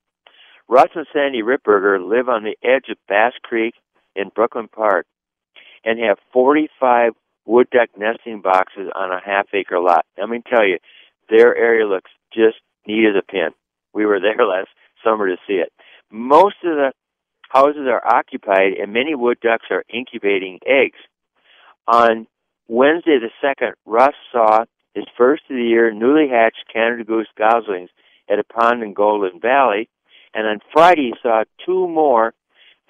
Russ 0.68 0.90
and 0.94 1.08
Sandy 1.12 1.42
Ripberger 1.42 2.00
live 2.00 2.30
on 2.30 2.44
the 2.44 2.58
edge 2.64 2.90
of 2.90 2.98
Bass 3.08 3.34
Creek 3.42 3.74
in 4.16 4.30
Brooklyn 4.30 4.68
Park 4.68 5.08
and 5.84 6.00
have 6.00 6.18
45 6.32 7.14
wood 7.46 7.68
duck 7.72 7.90
nesting 7.98 8.42
boxes 8.42 8.92
on 8.96 9.12
a 9.12 9.20
half-acre 9.24 9.80
lot. 9.80 10.06
Let 10.18 10.30
me 10.30 10.44
tell 10.48 10.66
you, 10.68 10.78
their 11.30 11.56
area 11.56 11.88
looks 11.88 12.12
just 12.32 12.58
neat 12.86 13.08
as 13.08 13.16
a 13.18 13.26
pin. 13.26 13.50
We 13.94 14.06
were 14.06 14.20
there 14.20 14.46
last 14.46 14.70
summer 15.04 15.28
to 15.28 15.38
see 15.48 15.56
it. 15.56 15.74
Most 16.12 16.58
of 16.64 16.76
the 16.76 16.92
houses 17.50 17.88
are 17.88 18.06
occupied, 18.06 18.74
and 18.82 18.94
many 18.94 19.16
wood 19.16 19.40
ducks 19.42 19.66
are 19.70 19.84
incubating 19.94 20.60
eggs. 20.66 21.00
On 21.88 22.28
Wednesday 22.68 23.18
the 23.20 23.32
2nd, 23.44 23.74
Russ 23.86 24.14
saw 24.32 24.66
his 24.94 25.06
first 25.18 25.44
of 25.50 25.56
the 25.56 25.64
year 25.64 25.92
newly 25.92 26.30
hatched 26.30 26.66
Canada 26.72 27.04
Goose 27.04 27.28
goslings 27.38 27.90
at 28.30 28.40
a 28.40 28.44
pond 28.44 28.84
in 28.84 28.94
Golden 28.94 29.40
Valley, 29.40 29.90
and 30.34 30.48
on 30.48 30.60
Friday 30.72 31.12
he 31.12 31.14
saw 31.22 31.44
two 31.66 31.88
more 31.88 32.34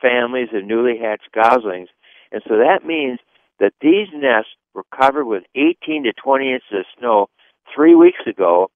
families 0.02 0.50
of 0.54 0.66
newly 0.66 0.98
hatched 0.98 1.30
goslings. 1.34 1.90
And 2.32 2.42
so 2.48 2.58
that 2.58 2.86
means 2.86 3.20
that 3.60 3.74
these 3.82 4.08
nests 4.14 4.52
were 4.74 4.86
covered 4.96 5.26
with 5.26 5.44
18 5.56 6.04
to 6.04 6.14
20 6.14 6.54
inches 6.54 6.68
of 6.72 6.86
snow 6.98 7.28
three 7.74 7.96
weeks 7.96 8.20
ago 8.28 8.70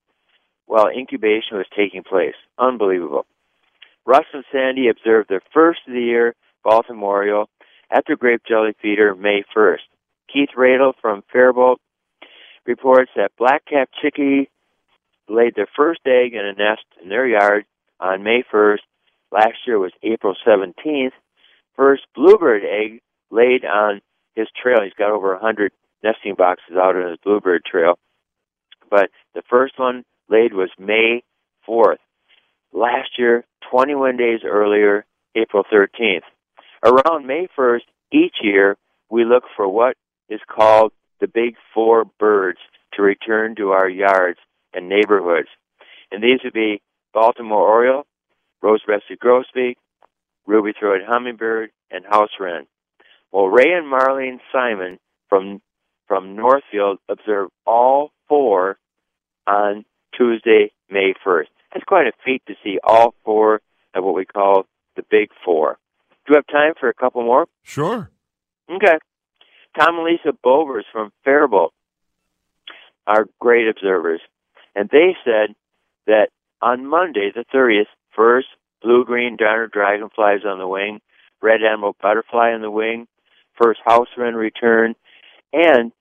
while 0.66 0.88
incubation 0.88 1.58
was 1.58 1.68
taking 1.76 2.04
place. 2.04 2.36
Unbelievable. 2.58 3.26
Russ 4.06 4.26
and 4.34 4.44
Sandy 4.52 4.90
observed 4.90 5.30
their 5.30 5.42
first 5.54 5.80
of 5.88 5.94
the 5.94 6.02
year 6.02 6.36
Baltimore 6.64 7.18
Oriole 7.18 7.50
at 7.92 8.04
the 8.08 8.16
grape 8.16 8.42
jelly 8.48 8.76
feeder 8.82 9.16
May 9.16 9.44
1st. 9.56 9.88
Keith 10.32 10.50
Radel 10.58 10.94
from 11.02 11.24
Faribault 11.32 11.80
reports 12.66 13.12
that 13.16 13.32
black-capped 13.38 13.96
laid 15.30 15.56
their 15.56 15.70
first 15.76 16.02
egg 16.06 16.34
in 16.34 16.46
a 16.46 16.54
nest 16.54 16.84
in 17.02 17.10
their 17.10 17.28
yard 17.28 17.66
on 18.00 18.24
May 18.24 18.44
1st. 18.52 18.80
Last 19.32 19.58
year 19.66 19.80
was 19.80 19.92
April 20.04 20.36
17th. 20.46 21.12
First 21.76 22.04
bluebird 22.16 22.64
egg 22.64 23.02
laid 23.32 23.66
on 23.66 24.02
his 24.36 24.48
trail. 24.62 24.82
He's 24.84 24.94
got 24.94 25.12
over 25.12 25.32
a 25.32 25.38
100 25.38 25.72
nesting 26.04 26.36
boxes 26.36 26.76
out 26.76 26.96
on 26.96 27.10
his 27.10 27.20
bluebird 27.24 27.64
trail. 27.66 27.98
But 28.90 29.10
the 29.34 29.42
first 29.50 29.80
one 29.80 30.04
laid 30.30 30.54
was 30.54 30.70
May 30.78 31.24
4th. 31.68 31.98
Last 32.74 33.20
year, 33.20 33.46
21 33.70 34.18
days 34.18 34.40
earlier, 34.44 35.06
April 35.36 35.64
13th. 35.72 36.24
Around 36.84 37.28
May 37.28 37.48
1st 37.58 37.82
each 38.12 38.36
year, 38.42 38.78
we 39.10 39.24
look 39.24 39.44
for 39.56 39.68
what 39.68 39.96
is 40.28 40.40
called 40.50 40.92
the 41.22 41.28
big 41.28 41.56
four 41.74 42.06
birds 42.20 42.58
to 42.94 43.04
return 43.04 43.56
to 43.56 43.70
our 43.70 43.88
yards 43.88 44.40
and 44.74 44.90
neighborhoods. 44.90 45.50
And 46.12 46.24
these 46.24 46.40
would 46.44 46.54
be 46.54 46.82
Baltimore 47.14 47.68
Oriole, 47.68 48.08
rose-breasted 48.62 49.20
grosbeak, 49.20 49.76
ruby-throated 50.48 51.08
hummingbird, 51.08 51.70
and 51.92 52.04
house 52.06 52.32
wren. 52.40 52.66
Well, 53.32 53.48
Ray 53.48 53.72
and 53.72 53.86
Marlene 53.86 54.40
Simon 54.52 55.00
from 55.30 55.62
from 56.08 56.36
Northfield 56.36 57.00
observed 57.08 57.52
all 57.66 58.12
four 58.28 58.78
on 59.48 59.86
Tuesday, 60.18 60.72
May 60.90 61.14
1st. 61.26 61.48
That's 61.74 61.86
quite 61.86 62.08
a 62.08 62.12
feat 62.24 62.44
to 62.48 62.54
see 62.64 62.80
all 62.84 63.16
four 63.26 63.62
of 63.94 64.04
what 64.04 64.16
we 64.16 64.26
call 64.26 64.66
the 64.96 65.04
big 65.10 65.30
four. 65.44 65.78
Do 66.26 66.34
you 66.34 66.36
have 66.36 66.48
time 66.48 66.74
for 66.80 66.90
a 66.90 66.94
couple 66.94 67.24
more? 67.24 67.48
Sure. 67.64 68.10
Okay. 68.70 68.98
Tom 69.78 69.96
and 69.98 70.06
Lisa 70.06 70.38
Bovers 70.44 70.86
from 70.92 71.12
Faribault 71.24 71.74
are 73.08 73.26
great 73.40 73.68
observers. 73.68 74.22
And 74.76 74.90
they 74.90 75.16
said 75.26 75.56
that 76.08 76.30
on 76.62 76.86
Monday, 76.86 77.32
the 77.34 77.46
30th, 77.54 77.88
first 78.16 78.48
blue-green 78.82 79.38
darner 79.38 79.68
dragonflies 79.68 80.42
on 80.46 80.60
the 80.60 80.68
wing, 80.68 81.00
red 81.42 81.60
admiral 81.64 81.96
butterfly 82.02 82.52
on 82.54 82.62
the 82.62 82.72
wing, 82.72 83.08
first 83.62 83.80
house 83.86 84.08
wren 84.18 84.36
return, 84.36 84.96
and 85.52 85.92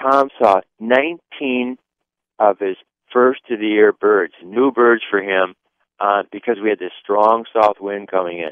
Tom 0.00 0.28
saw 0.38 0.60
19 0.80 1.78
of 2.38 2.58
his 2.58 2.76
first 3.14 3.40
of 3.48 3.60
the 3.60 3.66
year 3.66 3.92
birds, 3.92 4.34
new 4.44 4.70
birds 4.70 5.02
for 5.08 5.22
him, 5.22 5.54
uh, 6.00 6.24
because 6.30 6.56
we 6.62 6.68
had 6.68 6.80
this 6.80 6.92
strong 7.02 7.46
south 7.54 7.76
wind 7.80 8.08
coming 8.10 8.40
in. 8.40 8.50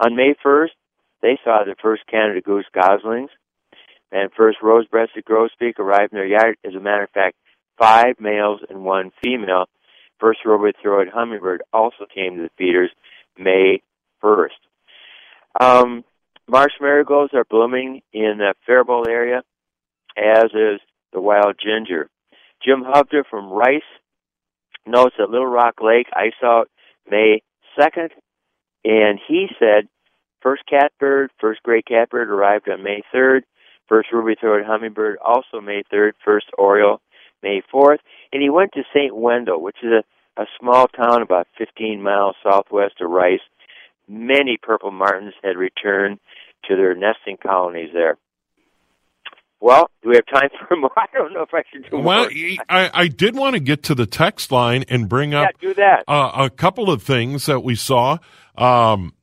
On 0.00 0.14
May 0.14 0.34
1st, 0.44 0.74
they 1.22 1.38
saw 1.42 1.64
the 1.64 1.76
first 1.80 2.02
Canada 2.10 2.42
goose 2.42 2.66
goslings, 2.74 3.30
and 4.12 4.30
first 4.36 4.58
rose-breasted 4.62 5.24
grosbeak 5.24 5.78
arrived 5.78 6.12
in 6.12 6.18
their 6.18 6.26
yard. 6.26 6.56
As 6.64 6.74
a 6.74 6.80
matter 6.80 7.04
of 7.04 7.10
fact, 7.10 7.36
five 7.78 8.20
males 8.20 8.60
and 8.68 8.84
one 8.84 9.12
female. 9.22 9.66
First 10.18 10.40
ruby-throated 10.44 11.12
hummingbird 11.12 11.62
also 11.72 12.06
came 12.12 12.36
to 12.36 12.42
the 12.42 12.50
feeders 12.58 12.90
May 13.38 13.82
1st. 14.22 14.48
Um, 15.60 16.04
marsh 16.48 16.72
marigolds 16.80 17.34
are 17.34 17.44
blooming 17.48 18.02
in 18.12 18.38
the 18.38 18.54
Faribault 18.66 19.08
area, 19.08 19.42
as 20.16 20.46
is 20.46 20.80
the 21.12 21.20
wild 21.20 21.56
ginger. 21.62 22.08
Jim 22.64 22.82
Hovder 22.82 23.22
from 23.28 23.50
Rice 23.50 23.82
notes 24.86 25.14
that 25.18 25.30
Little 25.30 25.46
Rock 25.46 25.76
Lake 25.82 26.06
ice 26.14 26.32
out 26.42 26.68
May 27.10 27.42
2nd, 27.78 28.10
and 28.84 29.18
he 29.26 29.48
said 29.58 29.88
first 30.40 30.62
catbird, 30.68 31.30
first 31.40 31.62
gray 31.62 31.82
catbird 31.82 32.28
arrived 32.28 32.68
on 32.68 32.82
May 32.82 33.02
3rd, 33.14 33.42
first 33.88 34.12
ruby-throated 34.12 34.66
hummingbird 34.66 35.18
also 35.24 35.60
May 35.60 35.82
3rd, 35.92 36.12
first 36.24 36.46
oriole 36.58 37.00
May 37.42 37.62
4th, 37.72 37.98
and 38.32 38.42
he 38.42 38.50
went 38.50 38.72
to 38.72 38.82
St. 38.94 39.14
Wendel, 39.14 39.60
which 39.60 39.76
is 39.82 39.90
a, 39.90 40.42
a 40.42 40.46
small 40.58 40.88
town 40.88 41.22
about 41.22 41.48
15 41.58 42.02
miles 42.02 42.36
southwest 42.42 42.94
of 43.00 43.10
Rice. 43.10 43.40
Many 44.08 44.56
purple 44.60 44.90
martins 44.90 45.34
had 45.42 45.56
returned 45.56 46.18
to 46.68 46.76
their 46.76 46.94
nesting 46.94 47.36
colonies 47.36 47.90
there. 47.92 48.16
Well, 49.60 49.90
do 50.02 50.10
we 50.10 50.16
have 50.16 50.26
time 50.26 50.50
for 50.68 50.76
more? 50.76 50.90
I 50.96 51.06
don't 51.12 51.32
know 51.32 51.42
if 51.42 51.50
I 51.54 51.62
should 51.72 51.90
do 51.90 51.98
Well, 51.98 52.28
more. 52.30 52.30
I, 52.68 52.90
I 52.92 53.08
did 53.08 53.34
want 53.36 53.54
to 53.54 53.60
get 53.60 53.82
to 53.84 53.94
the 53.94 54.06
text 54.06 54.52
line 54.52 54.84
and 54.88 55.08
bring 55.08 55.32
Yeah, 55.32 55.44
up 55.44 55.50
do 55.60 55.74
that. 55.74 56.04
uh, 56.08 56.32
a 56.34 56.50
couple 56.50 56.90
of 56.90 57.02
things 57.02 57.46
that 57.46 57.60
we 57.60 57.74
saw. 57.74 58.18
Um, 58.56 59.14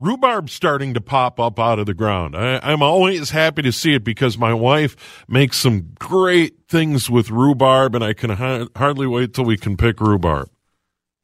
rhubarb 0.00 0.50
starting 0.50 0.94
to 0.94 1.00
pop 1.00 1.40
up 1.40 1.58
out 1.58 1.78
of 1.78 1.86
the 1.86 1.94
ground. 1.94 2.36
I, 2.36 2.60
I'm 2.62 2.82
always 2.82 3.30
happy 3.30 3.62
to 3.62 3.72
see 3.72 3.94
it 3.94 4.04
because 4.04 4.38
my 4.38 4.54
wife 4.54 5.24
makes 5.26 5.58
some 5.58 5.92
great 5.98 6.68
things 6.68 7.08
with 7.10 7.30
rhubarb, 7.30 7.94
and 7.94 8.04
I 8.04 8.12
can 8.12 8.30
ha- 8.30 8.66
hardly 8.76 9.06
wait 9.06 9.34
till 9.34 9.44
we 9.44 9.56
can 9.56 9.76
pick 9.76 10.00
rhubarb. 10.00 10.48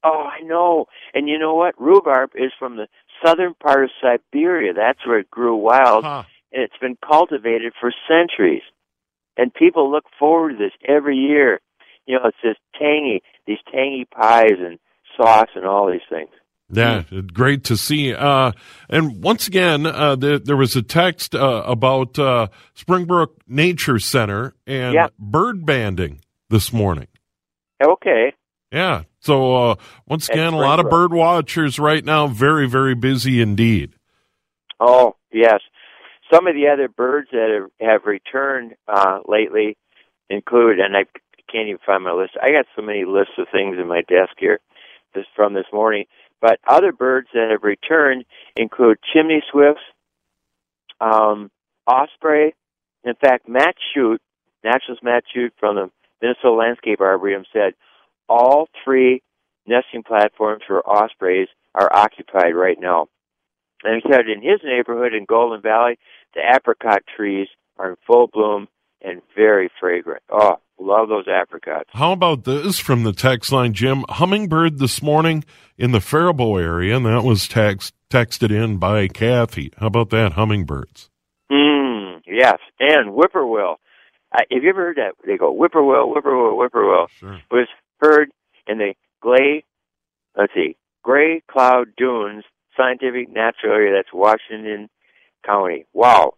Oh, 0.02 0.26
I 0.30 0.42
know. 0.42 0.86
And 1.14 1.28
you 1.28 1.38
know 1.38 1.54
what? 1.54 1.80
Rhubarb 1.80 2.30
is 2.34 2.50
from 2.58 2.76
the 2.76 2.88
southern 3.24 3.54
part 3.54 3.84
of 3.84 3.90
Siberia. 4.02 4.72
That's 4.74 5.06
where 5.06 5.18
it 5.20 5.30
grew 5.30 5.56
wild, 5.56 6.04
Huh. 6.04 6.24
And 6.54 6.62
it's 6.62 6.78
been 6.80 6.96
cultivated 7.06 7.72
for 7.80 7.92
centuries. 8.08 8.62
And 9.36 9.52
people 9.52 9.90
look 9.90 10.04
forward 10.18 10.52
to 10.52 10.56
this 10.56 10.72
every 10.88 11.16
year. 11.16 11.60
You 12.06 12.16
know, 12.16 12.26
it's 12.26 12.36
this 12.42 12.56
tangy, 12.78 13.22
these 13.46 13.58
tangy 13.72 14.06
pies 14.10 14.52
and 14.58 14.78
sauce 15.16 15.48
and 15.56 15.66
all 15.66 15.90
these 15.90 16.00
things. 16.08 16.30
Yeah, 16.70 17.02
great 17.32 17.64
to 17.64 17.76
see. 17.76 18.14
Uh, 18.14 18.52
and 18.88 19.22
once 19.22 19.48
again, 19.48 19.86
uh, 19.86 20.16
there, 20.16 20.38
there 20.38 20.56
was 20.56 20.76
a 20.76 20.82
text 20.82 21.34
uh, 21.34 21.62
about 21.66 22.18
uh, 22.18 22.48
Springbrook 22.74 23.36
Nature 23.46 23.98
Center 23.98 24.54
and 24.66 24.94
Yeah. 24.94 25.08
bird 25.18 25.66
banding 25.66 26.20
this 26.48 26.72
morning. 26.72 27.08
Okay. 27.84 28.32
Yeah. 28.72 29.02
So 29.20 29.70
uh, 29.70 29.74
once 30.06 30.28
At 30.28 30.34
again, 30.34 30.52
a 30.52 30.58
lot 30.58 30.80
of 30.80 30.88
bird 30.88 31.12
watchers 31.12 31.78
right 31.78 32.04
now, 32.04 32.26
very, 32.28 32.68
very 32.68 32.94
busy 32.94 33.40
indeed. 33.40 33.94
Oh, 34.80 35.16
yes. 35.32 35.60
Some 36.34 36.48
of 36.48 36.54
the 36.54 36.66
other 36.66 36.88
birds 36.88 37.28
that 37.30 37.68
have, 37.80 37.88
have 37.88 38.06
returned 38.06 38.74
uh, 38.88 39.20
lately 39.28 39.76
include, 40.28 40.80
and 40.80 40.96
I 40.96 41.04
can't 41.50 41.68
even 41.68 41.78
find 41.86 42.02
my 42.02 42.12
list. 42.12 42.32
I 42.42 42.50
got 42.50 42.66
so 42.74 42.82
many 42.82 43.04
lists 43.04 43.34
of 43.38 43.46
things 43.52 43.76
in 43.78 43.86
my 43.86 44.00
desk 44.00 44.32
here 44.38 44.58
this 45.14 45.26
from 45.36 45.54
this 45.54 45.66
morning. 45.72 46.06
But 46.40 46.58
other 46.66 46.92
birds 46.92 47.28
that 47.34 47.50
have 47.50 47.62
returned 47.62 48.24
include 48.56 48.98
chimney 49.12 49.42
swifts, 49.50 49.82
um, 51.00 51.50
osprey. 51.86 52.54
In 53.04 53.14
fact, 53.14 53.48
Matt 53.48 53.76
Shute, 53.94 54.20
naturalist 54.64 55.04
Matt 55.04 55.24
Shute 55.32 55.52
from 55.60 55.76
the 55.76 55.90
Minnesota 56.20 56.52
Landscape 56.52 57.00
Arboretum 57.00 57.44
said 57.52 57.74
all 58.28 58.68
three 58.82 59.22
nesting 59.66 60.02
platforms 60.02 60.62
for 60.66 60.82
ospreys 60.88 61.48
are 61.74 61.94
occupied 61.94 62.54
right 62.56 62.78
now. 62.80 63.06
And 63.84 64.02
he 64.02 64.10
said 64.10 64.28
in 64.28 64.42
his 64.42 64.60
neighborhood 64.64 65.14
in 65.14 65.26
Golden 65.26 65.60
Valley, 65.60 65.98
the 66.34 66.40
apricot 66.40 67.02
trees 67.16 67.48
are 67.78 67.90
in 67.90 67.96
full 68.06 68.28
bloom 68.28 68.68
and 69.02 69.20
very 69.36 69.70
fragrant. 69.78 70.22
Oh, 70.30 70.56
love 70.80 71.08
those 71.08 71.28
apricots. 71.28 71.90
How 71.92 72.12
about 72.12 72.44
this 72.44 72.78
from 72.78 73.04
the 73.04 73.12
text 73.12 73.52
line, 73.52 73.74
Jim? 73.74 74.04
Hummingbird 74.08 74.78
this 74.78 75.02
morning 75.02 75.44
in 75.76 75.92
the 75.92 76.00
Faribault 76.00 76.60
area, 76.60 76.96
and 76.96 77.04
that 77.04 77.24
was 77.24 77.46
text, 77.46 77.94
texted 78.10 78.50
in 78.50 78.78
by 78.78 79.08
Kathy. 79.08 79.70
How 79.78 79.88
about 79.88 80.10
that, 80.10 80.32
hummingbirds? 80.32 81.10
Mm, 81.52 82.22
yes, 82.26 82.58
and 82.80 83.10
whippoorwill. 83.10 83.76
Uh, 84.32 84.40
have 84.50 84.62
you 84.62 84.70
ever 84.70 84.86
heard 84.86 84.96
that? 84.96 85.12
They 85.26 85.36
go 85.36 85.52
whippoorwill, 85.52 86.12
whippoorwill, 86.14 86.56
whippoorwill. 86.56 87.06
Sure. 87.18 87.34
It 87.34 87.42
was 87.50 87.68
heard 88.00 88.30
in 88.66 88.78
the 88.78 88.94
Glay, 89.20 89.64
let's 90.36 90.52
see, 90.54 90.76
Gray 91.02 91.42
Cloud 91.50 91.88
Dunes 91.96 92.44
Scientific 92.76 93.28
Natural 93.30 93.72
Area. 93.72 93.94
That's 93.94 94.12
Washington 94.12 94.88
County. 95.44 95.86
Wow. 95.92 96.34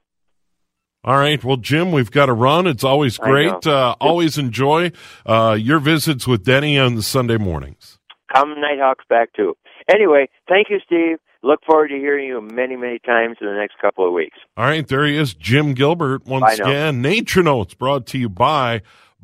All 1.05 1.17
right. 1.19 1.43
Well, 1.43 1.57
Jim, 1.57 1.93
we've 1.93 2.11
got 2.11 2.27
to 2.27 2.33
run. 2.33 2.67
It's 2.67 2.83
always 2.83 3.17
great. 3.17 3.67
Uh, 3.67 3.95
always 4.01 4.39
enjoy 4.39 4.91
uh, 5.25 5.57
your 5.59 5.79
visits 5.79 6.27
with 6.27 6.45
Denny 6.45 6.79
on 6.79 6.97
the 6.97 7.03
Sunday 7.03 7.39
mornings. 7.39 7.99
Come 8.35 8.55
Nighthawks 8.61 9.05
back 9.09 9.33
too. 9.33 9.57
Anyway, 9.89 10.29
thank 10.49 10.69
you, 10.69 10.81
Steve. 10.85 11.19
Look 11.45 11.61
forward 11.65 11.89
to 11.89 11.95
hearing 11.95 12.27
you 12.27 12.41
many, 12.41 12.75
many 12.75 12.99
times 12.99 13.37
in 13.41 13.47
the 13.47 13.55
next 13.55 13.79
couple 13.81 14.05
of 14.05 14.13
weeks. 14.13 14.37
All 14.57 14.65
right, 14.65 14.87
there 14.87 15.07
he 15.07 15.17
is, 15.17 15.33
Jim 15.33 15.75
Gilbert. 15.75 16.27
Once 16.27 16.59
again, 16.59 17.01
Nature 17.01 17.45
Notes 17.45 17.75
brought 17.75 18.05
to 18.07 18.19
you 18.19 18.29
by 18.29 18.83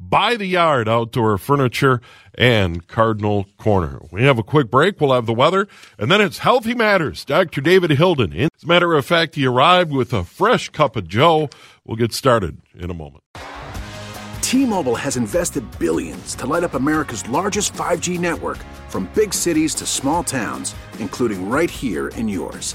By 0.09 0.37
the 0.37 0.47
Yard 0.47 0.88
Outdoor 0.88 1.38
Furniture 1.38 2.01
and 2.35 2.87
Cardinal 2.88 3.47
Corner. 3.57 4.01
We 4.11 4.25
have 4.25 4.37
a 4.37 4.43
quick 4.43 4.71
break. 4.71 5.01
We'll 5.01 5.12
have 5.12 5.27
the 5.27 5.33
weather, 5.33 5.69
and 5.97 6.11
then 6.11 6.21
it's 6.21 6.38
Healthy 6.38 6.75
Matters. 6.75 7.25
Dr. 7.25 7.61
David 7.61 7.93
Hilden. 7.93 8.33
As 8.33 8.65
a 8.65 8.67
matter 8.67 8.95
of 8.95 9.07
fact, 9.07 9.37
he 9.37 9.47
arrived 9.47 9.93
with 9.93 10.12
a 10.12 10.25
fresh 10.25 10.71
cup 10.71 10.97
of 10.97 11.07
Joe. 11.07 11.49
We'll 11.85 11.97
get 11.97 12.12
started 12.12 12.59
in 12.75 12.91
a 12.91 12.95
moment. 12.95 13.23
T-Mobile 14.41 14.97
has 14.97 15.17
invested 15.17 15.65
billions 15.79 16.35
to 16.35 16.47
light 16.47 16.65
up 16.65 16.75
America's 16.75 17.27
largest 17.29 17.73
5G 17.73 18.19
network 18.19 18.59
from 18.88 19.09
big 19.15 19.33
cities 19.33 19.75
to 19.77 19.87
small 19.87 20.25
towns, 20.25 20.75
including 20.99 21.49
right 21.49 21.71
here 21.71 22.09
in 22.09 22.29
yours. 22.29 22.75